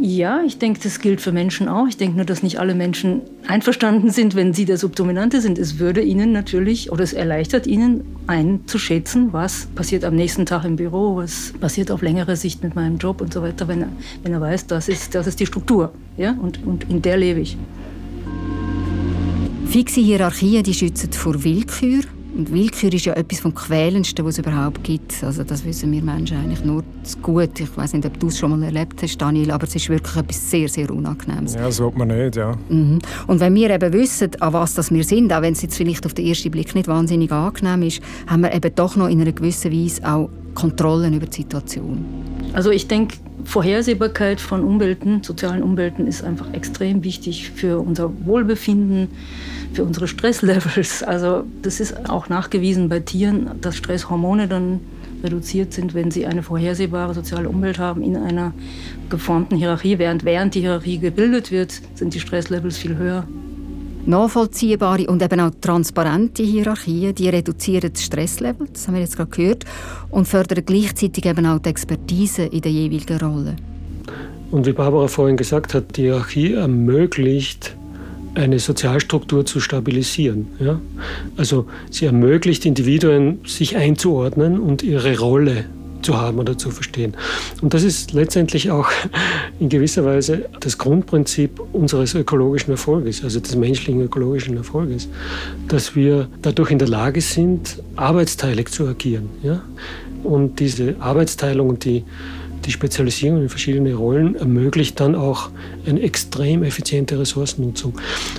[0.00, 1.86] Ja, ich denke, das gilt für Menschen auch.
[1.86, 5.58] Ich denke nur, dass nicht alle Menschen einverstanden sind, wenn sie der Subdominante sind.
[5.58, 10.76] Es würde ihnen natürlich oder es erleichtert ihnen einzuschätzen, was passiert am nächsten Tag im
[10.76, 13.88] Büro, was passiert auf längere Sicht mit meinem Job und so weiter, wenn er,
[14.22, 16.36] wenn er weiß, das ist, das ist die Struktur ja?
[16.40, 17.56] und, und in der lebe ich.
[19.66, 22.02] Fixe Hierarchien die schützen vor Willkür
[22.34, 25.22] und Willkür ist ja etwas vom Quälendsten, was es überhaupt gibt.
[25.22, 27.60] Also das wissen wir Menschen eigentlich nur zu gut.
[27.60, 30.16] Ich weiß nicht, ob du es schon mal erlebt hast, Daniel, aber es ist wirklich
[30.16, 31.54] etwas sehr, sehr Unangenehmes.
[31.54, 32.56] Ja, das will man nicht, ja.
[32.68, 32.98] Mhm.
[33.26, 36.04] Und wenn wir eben wissen, an was das wir sind, auch wenn es jetzt vielleicht
[36.06, 39.32] auf den ersten Blick nicht wahnsinnig angenehm ist, haben wir eben doch noch in einer
[39.32, 42.04] gewissen Weise auch Kontrollen über die Situation.
[42.52, 49.08] Also ich denke, Vorhersehbarkeit von Umwelten, sozialen Umwelten ist einfach extrem wichtig für unser Wohlbefinden,
[49.72, 51.02] für unsere Stresslevels.
[51.02, 54.80] Also das ist auch nachgewiesen bei Tieren, dass Stresshormone dann
[55.22, 58.52] reduziert sind, wenn sie eine vorhersehbare soziale Umwelt haben in einer
[59.08, 59.98] geformten Hierarchie.
[59.98, 63.26] Während, während die Hierarchie gebildet wird, sind die Stresslevels viel höher.
[64.06, 69.30] Nachvollziehbare und eben auch transparente Hierarchien, die reduzieren das Stresslevel, das haben wir jetzt gerade
[69.30, 69.64] gehört,
[70.10, 73.56] und fördern gleichzeitig eben auch die Expertise in der jeweiligen Rolle.
[74.50, 77.76] Und wie Barbara vorhin gesagt hat, die Hierarchie ermöglicht
[78.34, 80.48] eine Sozialstruktur zu stabilisieren.
[80.58, 80.80] Ja?
[81.36, 85.64] Also sie ermöglicht Individuen, sich einzuordnen und ihre Rolle
[86.04, 87.16] zu haben oder zu verstehen.
[87.62, 88.88] Und das ist letztendlich auch
[89.60, 95.08] in gewisser Weise das Grundprinzip unseres ökologischen Erfolges, also des menschlichen ökologischen Erfolges,
[95.68, 99.28] dass wir dadurch in der Lage sind, arbeitsteilig zu agieren.
[99.42, 99.62] Ja?
[100.22, 102.04] Und diese Arbeitsteilung und die
[102.64, 105.50] die Spezialisierung in verschiedene Rollen ermöglicht dann auch
[105.86, 107.94] eine extrem effiziente Ressourcennutzung.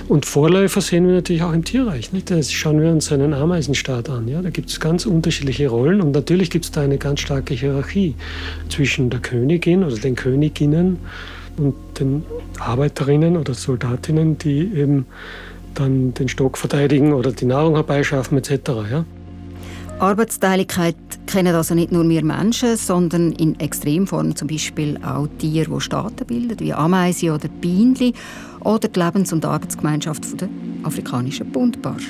[0.08, 2.12] Und Vorläufer sehen wir natürlich auch im Tierreich.
[2.12, 2.30] Nicht?
[2.30, 4.28] Das schauen wir uns einen Ameisenstaat an.
[4.28, 4.42] Ja?
[4.42, 8.14] Da gibt es ganz unterschiedliche Rollen und natürlich gibt es da eine ganz starke Hierarchie
[8.68, 10.98] zwischen der Königin oder den Königinnen
[11.56, 12.24] und den
[12.58, 15.06] Arbeiterinnen oder Soldatinnen, die eben
[15.74, 18.52] dann den Stock verteidigen oder die Nahrung herbeischaffen etc.
[18.90, 19.04] Ja?
[19.98, 25.80] Arbeitsteiligkeit kennen also nicht nur wir Menschen, sondern in Extremform zum Beispiel auch Tiere, die
[25.80, 28.12] Staaten bilden, wie Ameisen oder Bienen
[28.60, 30.50] oder die Lebens- und Arbeitsgemeinschaft der
[30.82, 32.08] afrikanischen Buntbarsch.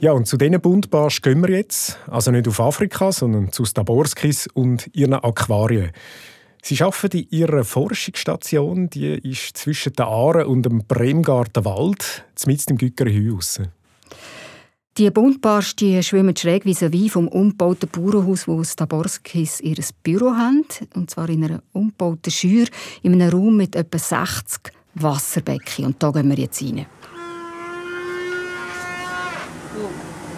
[0.00, 1.98] Ja, und zu diesen Buntbarsch gehen wir jetzt.
[2.06, 5.90] Also nicht auf Afrika, sondern zu Staborskis und ihren Aquarien.
[6.68, 12.72] Sie arbeiten in ihrer Forschungsstation, die ist zwischen den Aaren und dem Bremgarten Wald, mitten
[12.72, 13.60] im Gückerhüs.
[14.98, 20.64] Die Buntbarsch die schwimmen schräg vis-à-vis vom umgebauten Bauernhaus, wo Staborskis ihr Büro haben.
[20.96, 22.66] Und zwar in einer umgebauten Schür
[23.04, 25.84] in einem Raum mit etwa 60 Wasserbecken.
[25.84, 26.86] Und da gehen wir jetzt rein.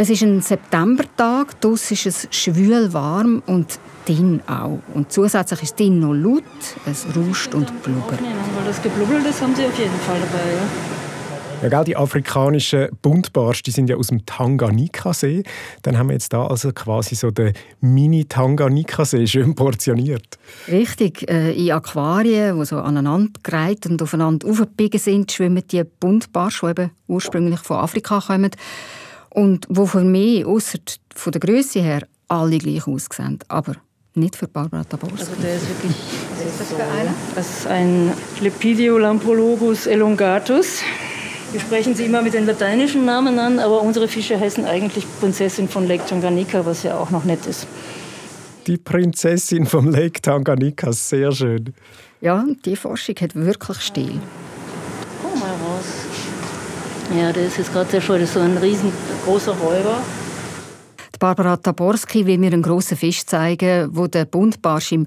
[0.01, 4.79] Es ist ein Septembertag, draussen ist es schwül warm und drin auch.
[4.95, 6.45] Und zusätzlich ist drin noch laut,
[6.87, 8.21] es rauscht und blubbert.
[8.21, 11.63] Weil das Geblubbel, das haben sie auf jeden Fall dabei, ja.
[11.65, 15.43] Ja, gell, die afrikanischen Buntbarsch, die sind ja aus dem Tanganika-See.
[15.83, 20.39] Dann haben wir jetzt da also quasi so den Mini-Tanganika-See schön portioniert.
[20.69, 26.67] Richtig, äh, in Aquarien, die so aneinandergereiht und aufeinander aufgebiegen sind, schwimmen die Buntbarsch, die
[26.67, 28.53] eben ursprünglich von Afrika kommen
[29.39, 30.79] und wo für mich, außer
[31.15, 33.39] von der Größe her, alle gleich aussehen.
[33.47, 33.75] Aber
[34.15, 35.21] nicht für Barbara Taborski.
[35.21, 35.97] Also der ist wirklich...
[36.37, 37.15] Was ist das für einer?
[37.37, 40.83] Das ist ein Lepidiolampologus elongatus.
[41.53, 45.69] Wir sprechen sie immer mit den lateinischen Namen an, aber unsere Fische heißen eigentlich Prinzessin
[45.69, 47.69] von Lake Tanganyika, was ja auch noch nett ist.
[48.67, 51.73] Die Prinzessin vom Lake Tanganyika, sehr schön.
[52.21, 54.21] Ja, die Forschung hat wirklich Stil.
[57.09, 57.25] Komm mal.
[57.25, 58.21] Ja, der ist jetzt gerade sehr schön.
[58.21, 60.03] Das ist so ein riesengroßer Räuber.
[61.15, 65.07] Die Barbara Taborski will mir einen grossen Fisch zeigen, wo der Buntbarsch im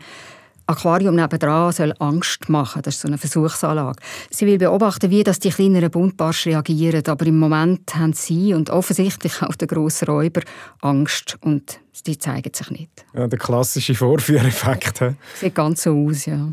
[0.67, 2.81] Aquarium nebenan soll Angst machen.
[2.81, 3.99] Das ist so eine Versuchsanlage.
[4.29, 7.03] Sie will beobachten, wie das die kleineren Buntbarsch reagieren.
[7.07, 10.41] Aber im Moment haben sie und offensichtlich auch der grosse Räuber
[10.81, 13.05] Angst und die zeigen sich nicht.
[13.13, 15.03] Ja, der klassische Vorführeffekt.
[15.39, 16.47] Sieht ganz so aus, ja.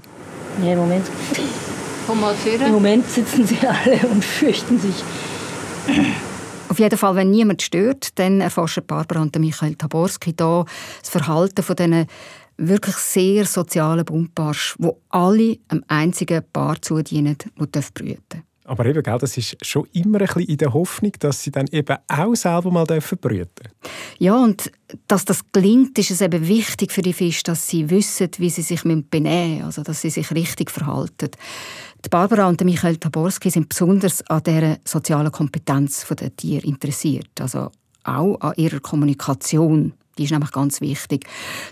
[0.63, 1.07] Ja, im Moment.
[2.09, 4.95] Im Moment sitzen sie alle und fürchten sich.
[6.69, 10.65] Auf jeden Fall, wenn niemand stört, dann erforschen Barbara und Michael Taborski da
[11.01, 12.07] das Verhalten von diesen
[12.59, 17.37] wirklich sehr sozialen Buntbarsch, wo alle einem einzigen Paar zudienen,
[17.73, 18.48] das brüten darf.
[18.69, 21.67] Aber eben, gell, das ist schon immer ein bisschen in der Hoffnung, dass sie dann
[21.69, 23.49] eben auch selber mal brüten dürfen.
[24.19, 24.71] Ja, und
[25.07, 28.63] dass das gelingt, ist es eben wichtig für die Fische, dass sie wissen, wie sie
[28.63, 31.31] sich benehmen müssen, also dass sie sich richtig verhalten.
[32.05, 37.71] Die Barbara und Michael Taborski sind besonders an der sozialen Kompetenz der Tiere interessiert, also
[38.05, 39.95] auch an ihrer Kommunikation.
[40.19, 41.27] Die ist nämlich ganz wichtig.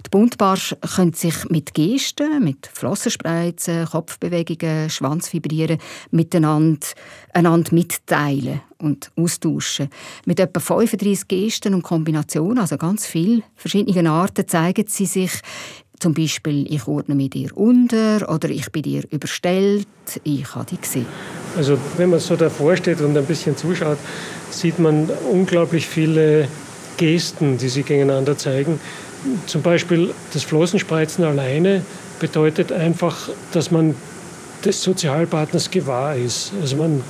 [0.04, 5.78] Die Buntbarsch können sich mit Gesten, mit Flossenspreizen, Kopfbewegungen, Schwanzvibrieren
[6.10, 6.86] miteinander
[7.32, 9.88] einander mitteilen und austauschen.
[10.24, 15.32] Mit etwa 35 Gesten und Kombinationen, also ganz viele verschiedene Arten, zeigen sie sich
[15.98, 19.88] zum Beispiel, ich ordne mit dir unter oder ich bin dir überstellt,
[20.24, 21.06] ich habe dich gesehen.
[21.56, 23.98] Also wenn man so davor steht und ein bisschen zuschaut,
[24.50, 26.48] sieht man unglaublich viele
[26.96, 28.80] Gesten, die sie gegeneinander zeigen.
[29.46, 31.82] Zum Beispiel das Flossenspreizen alleine
[32.20, 33.94] bedeutet einfach, dass man
[34.64, 36.52] des Sozialpartners gewahr ist.
[36.60, 37.02] Also man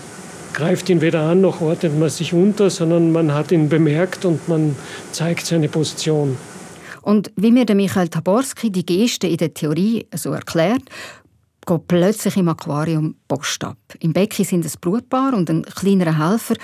[0.53, 4.49] greift ihn weder an noch ordnet man sich unter, sondern man hat ihn bemerkt und
[4.49, 4.77] man
[5.13, 6.37] zeigt seine Position.
[7.03, 10.83] Und wie mir der Michael Taborski die Geste in der Theorie so erklärt,
[11.67, 13.77] geht plötzlich im Aquarium Post ab.
[14.01, 16.55] Im Becken sind ein Brutpaar und ein kleinerer Helfer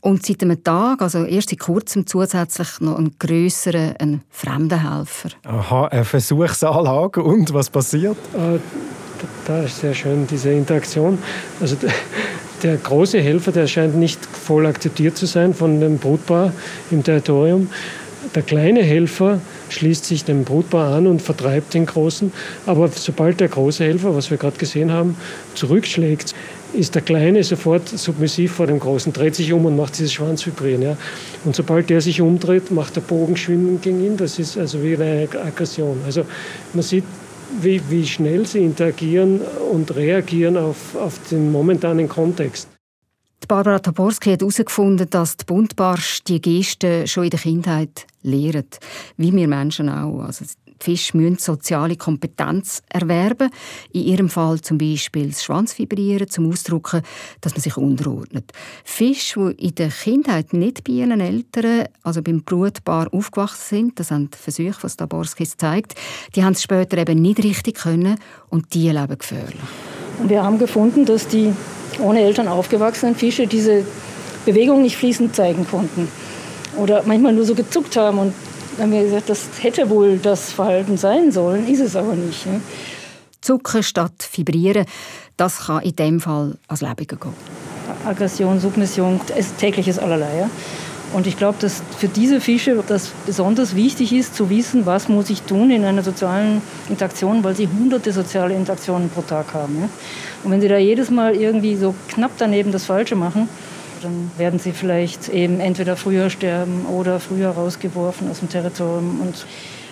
[0.00, 5.30] und seit einem Tag, also erst seit kurzem, zusätzlich noch ein grösserer, ein fremder Helfer.
[5.44, 7.22] Aha, eine Versuchsanlage.
[7.22, 8.16] Und was passiert?
[8.34, 8.58] Äh,
[9.46, 11.18] da ist sehr schön diese Interaktion.
[11.60, 11.76] Also
[12.62, 16.52] der große Helfer, der scheint nicht voll akzeptiert zu sein von dem Brutpaar
[16.90, 17.68] im Territorium.
[18.34, 19.40] Der kleine Helfer
[19.72, 22.32] schließt sich dem Brutpaar an und vertreibt den Großen.
[22.66, 25.16] Aber sobald der große Helfer, was wir gerade gesehen haben,
[25.54, 26.34] zurückschlägt,
[26.72, 30.82] ist der Kleine sofort submissiv vor dem Großen, dreht sich um und macht dieses Schwanzvibrieren.
[30.82, 30.96] Ja.
[31.44, 34.16] Und sobald der sich umdreht, macht der Bogen schwimmen gegen ihn.
[34.16, 36.00] Das ist also wie eine Aggression.
[36.04, 36.24] Also
[36.72, 37.04] man sieht,
[37.60, 39.40] wie, wie schnell sie interagieren
[39.72, 42.68] und reagieren auf, auf den momentanen Kontext.
[43.48, 48.66] Barbara Taborski hat herausgefunden, dass die Buntbarsch die Gesten schon in der Kindheit lehren.
[49.16, 50.20] Wie wir Menschen auch.
[50.20, 53.50] Also die Fische müssen soziale Kompetenz erwerben.
[53.92, 57.02] In ihrem Fall zum Beispiel das Schwanzvibrieren, zum Ausdrücken,
[57.40, 58.52] dass man sich unterordnet.
[58.84, 64.10] Fische, die in der Kindheit nicht bei ihren Eltern, also beim Brutpaar, aufgewachsen sind, das
[64.10, 65.94] haben die Versuche, was Taborskis zeigt,
[66.34, 69.60] die haben es später eben nicht richtig können und die leben gefährlich.
[70.28, 71.52] Wir haben gefunden, dass die
[71.98, 73.84] ohne Eltern aufgewachsenen Fische diese
[74.44, 76.08] Bewegung nicht fließend zeigen konnten.
[76.76, 78.34] Oder manchmal nur so gezuckt haben und
[78.78, 82.46] haben wir gesagt, das hätte wohl das Verhalten sein sollen, ist es aber nicht.
[82.46, 82.60] Ne?
[83.40, 84.86] Zucken statt Vibrieren,
[85.36, 87.34] das kann in dem Fall als Lebige gehen.
[88.06, 89.20] Aggression, Submission,
[89.58, 90.40] tägliches allerlei.
[90.40, 90.50] Ja?
[91.12, 95.28] Und ich glaube, dass für diese Fische das besonders wichtig ist, zu wissen, was muss
[95.28, 99.88] ich tun in einer sozialen Interaktion, weil sie hunderte soziale Interaktionen pro Tag haben.
[100.44, 103.48] Und wenn sie da jedes Mal irgendwie so knapp daneben das Falsche machen,
[104.02, 109.20] dann werden sie vielleicht eben entweder früher sterben oder früher rausgeworfen aus dem Territorium.
[109.20, 109.44] Und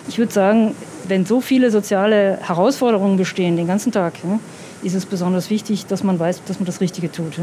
[0.07, 0.73] ich würde sagen,
[1.07, 4.13] wenn so viele soziale Herausforderungen bestehen den ganzen Tag,
[4.81, 7.39] ist es besonders wichtig, dass man weiß, dass man das Richtige tut.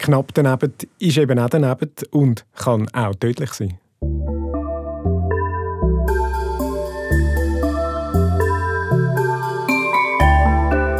[0.00, 3.78] Knapp daneben ist eben auch daneben und kann auch tödlich sein.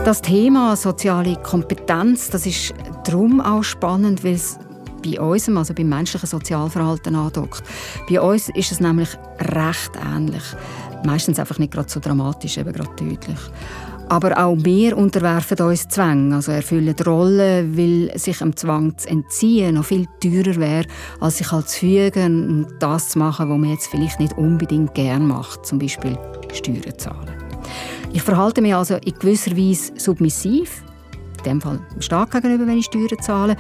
[0.05, 4.59] Das Thema soziale Kompetenz, das ist darum auch spannend, weil es
[5.03, 7.63] bei uns, also beim menschlichen Sozialverhalten andockt.
[8.09, 9.09] Bei uns ist es nämlich
[9.39, 10.43] recht ähnlich.
[11.07, 13.39] Meistens einfach nicht gerade so dramatisch, eben gerade tödlich.
[14.11, 19.09] Aber auch wir unterwerfen uns Zwang, also erfüllen die Rolle, weil sich dem Zwang zu
[19.09, 20.87] entziehen noch viel teurer wäre,
[21.21, 24.97] als sich halt zu fügen und das zu machen, was man jetzt vielleicht nicht unbedingt
[24.97, 26.19] gern macht, zum Beispiel
[26.53, 27.31] Steuern zahlen.
[28.13, 30.83] Ich verhalte mich also in gewisser Weise submissiv,
[31.39, 33.57] in dem Fall dem Staat gegenüber, wenn ich Steuern zahle.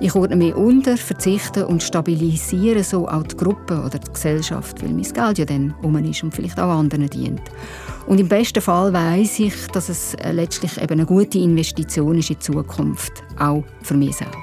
[0.00, 4.92] Ich ordne mich unter, verzichte und stabilisiere so auch die Gruppe oder die Gesellschaft, weil
[4.92, 7.40] mein Geld ja dann um ist und vielleicht auch anderen dient.
[8.06, 12.30] Und im besten Fall weiß ich, dass es äh, letztlich eben eine gute Investition ist
[12.30, 14.36] in die Zukunft, auch für mich selber.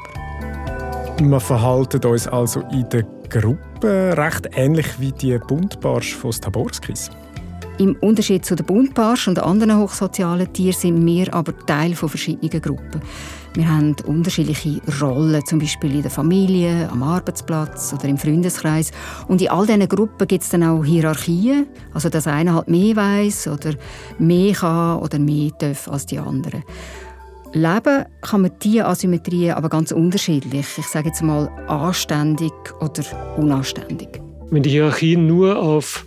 [1.20, 7.12] Wir verhalten uns also in der Gruppe recht ähnlich wie die Buntbarsch von Staborskis.
[7.78, 12.62] Im Unterschied zu den Buntbarsch und anderen hochsozialen Tieren sind wir aber Teil von verschiedenen
[12.62, 13.02] Gruppen.
[13.54, 18.92] Wir haben unterschiedliche Rollen, zum Beispiel in der Familie, am Arbeitsplatz oder im Freundeskreis.
[19.28, 22.96] Und in all diesen Gruppen gibt es dann auch Hierarchien, also dass einer halt mehr
[22.96, 23.74] weiß oder
[24.20, 26.64] mehr kann oder mehr darf als die anderen.
[27.54, 30.68] Leben kann man diese Asymmetrien aber ganz unterschiedlich.
[30.78, 33.04] Ich sage jetzt mal anständig oder
[33.38, 34.22] unanständig.
[34.50, 36.06] Wenn die Hierarchien nur auf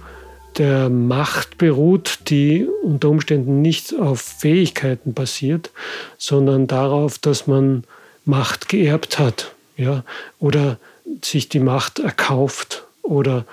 [0.58, 5.70] der Macht beruht, die unter Umständen nicht auf Fähigkeiten basiert,
[6.18, 7.84] sondern darauf, dass man
[8.24, 10.04] Macht geerbt hat ja,
[10.38, 10.78] oder
[11.22, 13.44] sich die Macht erkauft oder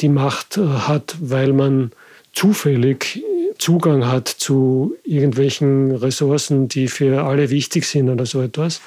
[0.00, 1.92] die Macht äh, hat, weil man
[2.32, 3.22] zufällig
[3.58, 8.80] Zugang hat zu irgendwelchen Ressourcen, die für alle wichtig sind oder so etwas,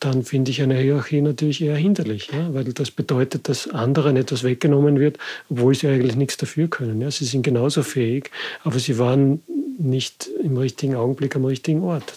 [0.00, 2.52] dann finde ich eine Hierarchie natürlich eher hinderlich, ja?
[2.52, 5.18] weil das bedeutet, dass anderen etwas weggenommen wird,
[5.50, 7.00] obwohl sie eigentlich nichts dafür können.
[7.00, 7.10] Ja?
[7.10, 8.30] Sie sind genauso fähig,
[8.62, 9.42] aber sie waren
[9.78, 12.14] nicht im richtigen Augenblick am richtigen Ort.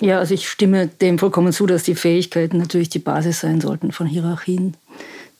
[0.00, 3.92] Ja, also ich stimme dem vollkommen zu, dass die Fähigkeiten natürlich die Basis sein sollten
[3.92, 4.76] von Hierarchien.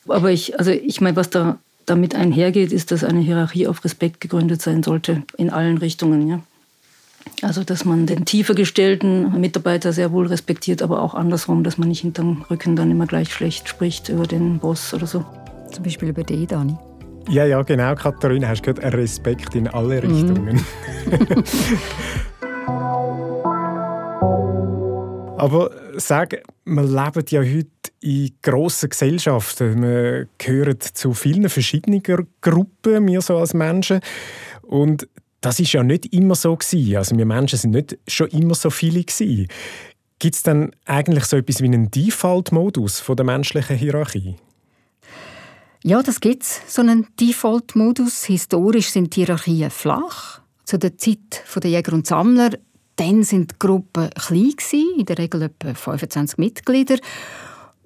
[0.08, 4.20] Aber ich, also ich meine, was da damit einhergeht, ist, dass eine Hierarchie auf Respekt
[4.20, 6.28] gegründet sein sollte, in allen Richtungen.
[6.28, 6.40] Ja?
[7.42, 11.88] Also, dass man den tiefer gestellten Mitarbeiter sehr wohl respektiert, aber auch andersrum, dass man
[11.88, 15.24] nicht hinterm Rücken dann immer gleich schlecht spricht über den Boss oder so.
[15.72, 16.76] Zum Beispiel über die Dani.
[17.28, 20.10] Ja, ja, genau, Katharina, hast du gehört, Respekt in alle mhm.
[20.10, 20.64] Richtungen.
[21.06, 21.44] Mhm.
[25.44, 27.68] aber sag, wir leben ja heute
[28.00, 29.82] in grossen Gesellschaften.
[29.82, 32.02] Wir gehören zu vielen verschiedenen
[32.40, 34.00] Gruppen, wir so als Menschen.
[34.62, 35.06] Und
[35.42, 36.96] das ist ja nicht immer so gewesen.
[36.96, 39.04] Also wir Menschen sind nicht schon immer so viele.
[39.04, 44.36] Gibt es dann eigentlich so etwas wie einen Default-Modus der menschlichen Hierarchie?
[45.82, 48.24] Ja, das gibt es, so einen Default-Modus.
[48.24, 50.40] Historisch sind Hierarchien flach.
[50.64, 52.52] Zu der Zeit der Jäger und Sammler
[52.96, 54.54] dann sind die Gruppen klein
[54.98, 56.96] in der Regel etwa 25 Mitglieder.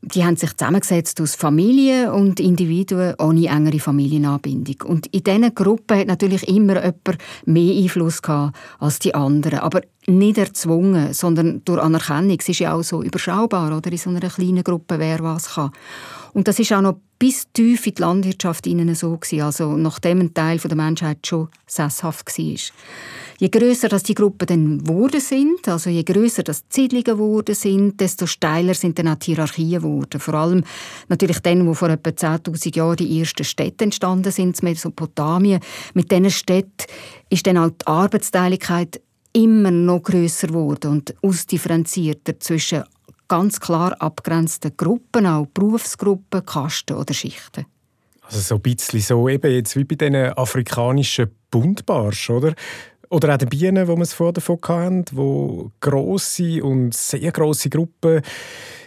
[0.00, 4.88] Die haben sich zusammengesetzt aus Familien und Individuen ohne engere Familienanbindung.
[4.88, 9.58] Und in diesen Gruppen hat natürlich immer jemand mehr Einfluss gehabt als die anderen.
[9.58, 12.36] Aber nicht erzwungen, sondern durch Anerkennung.
[12.38, 13.90] Es ist ja auch so überschaubar, oder?
[13.90, 15.72] In so einer kleinen Gruppe, wer was kann.
[16.38, 20.20] Und das ist auch noch bis tief in die Landwirtschaft hinein so gewesen, also nachdem
[20.20, 22.56] ein Teil der Menschheit schon sesshaft war.
[23.38, 27.56] Je größer das die Gruppen dann geworden sind, also je größer das die Siedlungen geworden
[27.56, 30.20] sind, desto steiler sind dann auch die Hierarchien geworden.
[30.20, 30.62] Vor allem
[31.08, 35.58] natürlich dann, wo vor etwa 10.000 Jahren die ersten Städte entstanden sind, in Mesopotamien.
[35.94, 36.86] Mit diesen Städten
[37.30, 39.00] ist dann auch die Arbeitsteiligkeit
[39.32, 42.84] immer noch größer geworden und ausdifferenzierter zwischen
[43.28, 47.66] ganz klar abgrenzten Gruppen, auch Berufsgruppen, Kasten oder Schichten.
[48.22, 52.54] Also so ein bisschen so eben jetzt wie bei diesen afrikanischen Buntbarsch, oder?
[53.10, 57.70] Oder auch die Bienen, die wir es vorher davon hatten, wo grosse und sehr grosse
[57.70, 58.20] Gruppen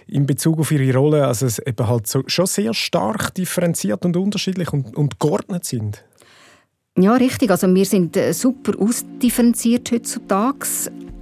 [0.07, 4.15] in Bezug auf ihre Rolle, also es eben halt so, schon sehr stark differenziert und
[4.17, 6.03] unterschiedlich und, und geordnet sind.
[6.97, 7.49] Ja, richtig.
[7.49, 10.67] Also wir sind äh, super ausdifferenziert heutzutage,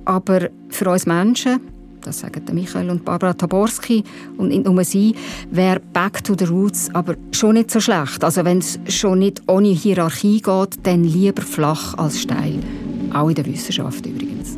[0.06, 1.62] aber für uns Menschen,
[2.02, 4.04] das sagen Michael und Barbara Taborski
[4.38, 5.16] und nicht nur sie,
[5.52, 8.24] wäre Back to the Roots aber schon nicht so schlecht.
[8.24, 12.60] Also wenn es schon nicht ohne Hierarchie geht, dann lieber flach als steil.
[13.14, 14.58] Auch in der Wissenschaft übrigens.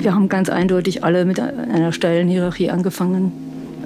[0.00, 3.32] Wir haben ganz eindeutig alle mit einer steilen Hierarchie angefangen.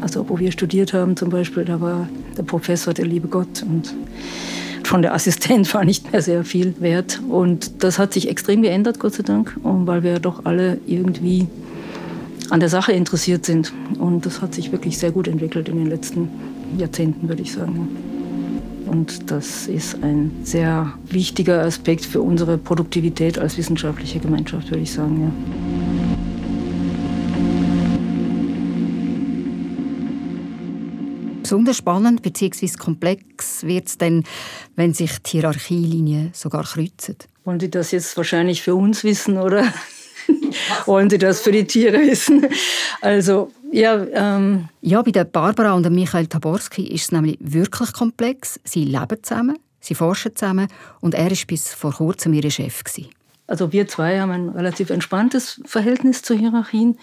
[0.00, 3.94] Also wo wir studiert haben zum Beispiel, da war der Professor der liebe Gott und
[4.84, 7.20] von der Assistent war nicht mehr sehr viel wert.
[7.28, 11.46] Und das hat sich extrem geändert, Gott sei Dank, weil wir doch alle irgendwie
[12.52, 13.72] an der Sache interessiert sind.
[13.98, 16.28] Und das hat sich wirklich sehr gut entwickelt in den letzten
[16.76, 17.88] Jahrzehnten, würde ich sagen.
[18.84, 24.92] Und das ist ein sehr wichtiger Aspekt für unsere Produktivität als wissenschaftliche Gemeinschaft, würde ich
[24.92, 25.22] sagen.
[25.22, 25.32] Ja.
[31.40, 32.68] Besonders spannend bzw.
[32.78, 34.24] komplex wird es dann,
[34.76, 37.16] wenn sich die Hierarchielinien sogar kreuzen.
[37.44, 39.64] Wollen Sie das jetzt wahrscheinlich für uns wissen oder
[40.86, 42.46] wollen Sie das für die Tiere wissen?
[43.00, 44.68] Also ja, ähm.
[44.82, 48.60] ja, bei der Barbara und Michael Taborski ist es nämlich wirklich komplex.
[48.64, 50.68] Sie leben zusammen, sie forschen zusammen
[51.00, 52.82] und er war bis vor kurzem ihr Chef.
[53.46, 56.98] Also wir zwei haben ein relativ entspanntes Verhältnis zu Hierarchien.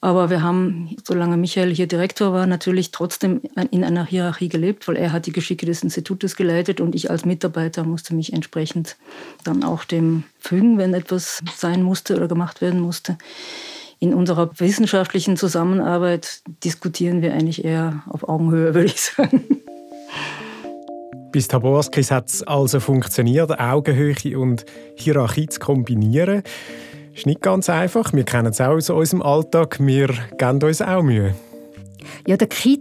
[0.00, 3.40] Aber wir haben, solange Michael hier Direktor war, natürlich trotzdem
[3.70, 7.24] in einer Hierarchie gelebt, weil er hat die Geschicke des Institutes geleitet und ich als
[7.24, 8.96] Mitarbeiter musste mich entsprechend
[9.42, 13.18] dann auch dem fügen, wenn etwas sein musste oder gemacht werden musste.
[13.98, 19.44] In unserer wissenschaftlichen Zusammenarbeit diskutieren wir eigentlich eher auf Augenhöhe, würde ich sagen.
[21.32, 24.64] Bis Taborskis hat es also funktioniert, Augenhöhe und
[24.96, 26.42] Hierarchie zu kombinieren.
[27.18, 28.12] Ist nicht ganz einfach.
[28.12, 29.78] Wir kennen es auch aus unserem Alltag.
[29.80, 30.06] Wir
[30.38, 31.34] geben uns auch Mühe.
[32.28, 32.80] Ja, der Kit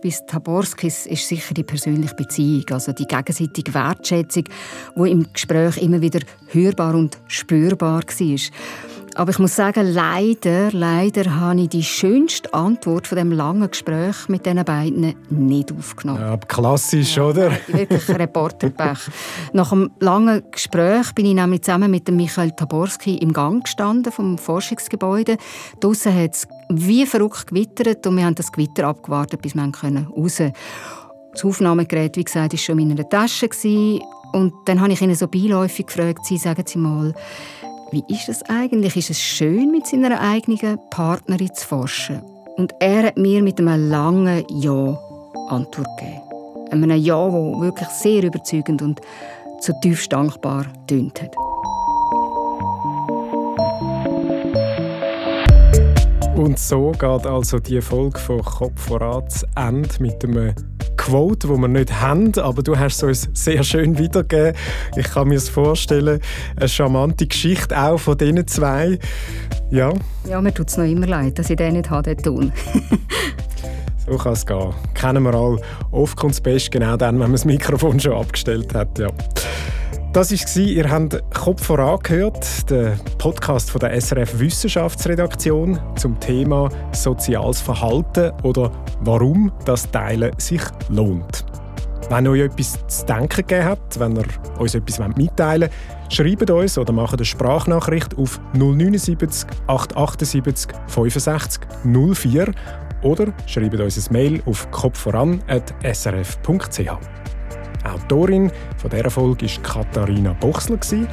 [0.00, 4.44] bis Taborskis ist sicher die persönliche Beziehung, also die gegenseitige Wertschätzung,
[4.94, 8.38] wo im Gespräch immer wieder hörbar und spürbar war.
[9.16, 14.28] Aber ich muss sagen, leider, leider habe ich die schönste Antwort von dem langen Gespräch
[14.28, 16.20] mit diesen beiden nicht aufgenommen.
[16.20, 17.52] Ja, klassisch, ja, oder?
[17.68, 18.98] Wirklich Reporterpech.
[19.52, 24.12] Nach einem langen Gespräch bin ich nämlich zusammen mit dem Michael Taborski im Gang gestanden
[24.12, 25.36] vom Forschungsgebäude.
[25.78, 29.80] Draussen hat es wie verrückt gewittert und wir haben das Gewitter abgewartet, bis wir raus
[29.80, 30.52] können.
[31.32, 33.48] Das Aufnahmegerät, wie gesagt, war schon in meiner Tasche.
[34.32, 37.14] Und dann habe ich ihn so beiläufig gefragt, Sie, sagen Sie mal,
[37.94, 38.96] wie ist es eigentlich?
[38.96, 42.20] Ist es schön, mit seiner eigenen Partnerin zu forschen?
[42.56, 44.98] Und er hat mir mit einem langen Ja
[45.48, 46.20] Antwort gegeben.
[46.72, 49.00] Einem Ja, das wirklich sehr überzeugend und
[49.60, 51.36] zutiefst dankbar tönt hat.
[56.36, 60.52] Und so geht also die Folge von Kopf voran zu Ende mit einem
[60.96, 64.54] Quote, die wir nicht haben, aber du hast es uns sehr schön wiedergegeben.
[64.96, 66.20] Ich kann mir es vorstellen,
[66.56, 68.98] eine charmante Geschichte auch von diesen zwei.
[69.70, 69.92] Ja.
[70.28, 72.52] Ja, mir tut es noch immer leid, dass ich den nicht habe tun.
[74.06, 74.74] so kann es gehen.
[74.94, 75.60] Kennen wir alle.
[75.92, 78.98] Oft kommt es best genau dann, wenn man das Mikrofon schon abgestellt hat.
[78.98, 79.08] Ja.
[80.14, 86.68] Das war Ihr habt Kopf voran gehört, der Podcast von der SRF Wissenschaftsredaktion zum Thema
[86.92, 91.44] soziales Verhalten oder warum das Teilen sich lohnt.
[92.10, 94.26] Wenn euch etwas zu denken gegeben hat, wenn ihr
[94.60, 101.60] uns etwas mitteilen wollt, schreibt uns oder macht eine Sprachnachricht auf 079 878 65
[102.14, 102.52] 04
[103.02, 107.33] oder schreibt uns ein Mail auf kopfvoran.srf.ch.
[107.84, 110.78] Autorin von dieser Folge war Katharina Bochsler.
[110.90, 111.06] Die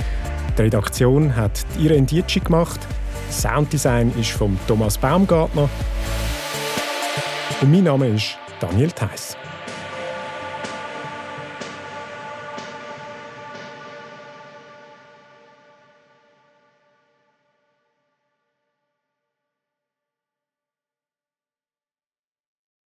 [0.62, 2.80] Redaktion hat Irene Dietschi gemacht.
[3.28, 5.70] Das Sounddesign ist von Thomas Baumgartner.
[7.62, 9.38] Und mein Name ist Daniel Theiss.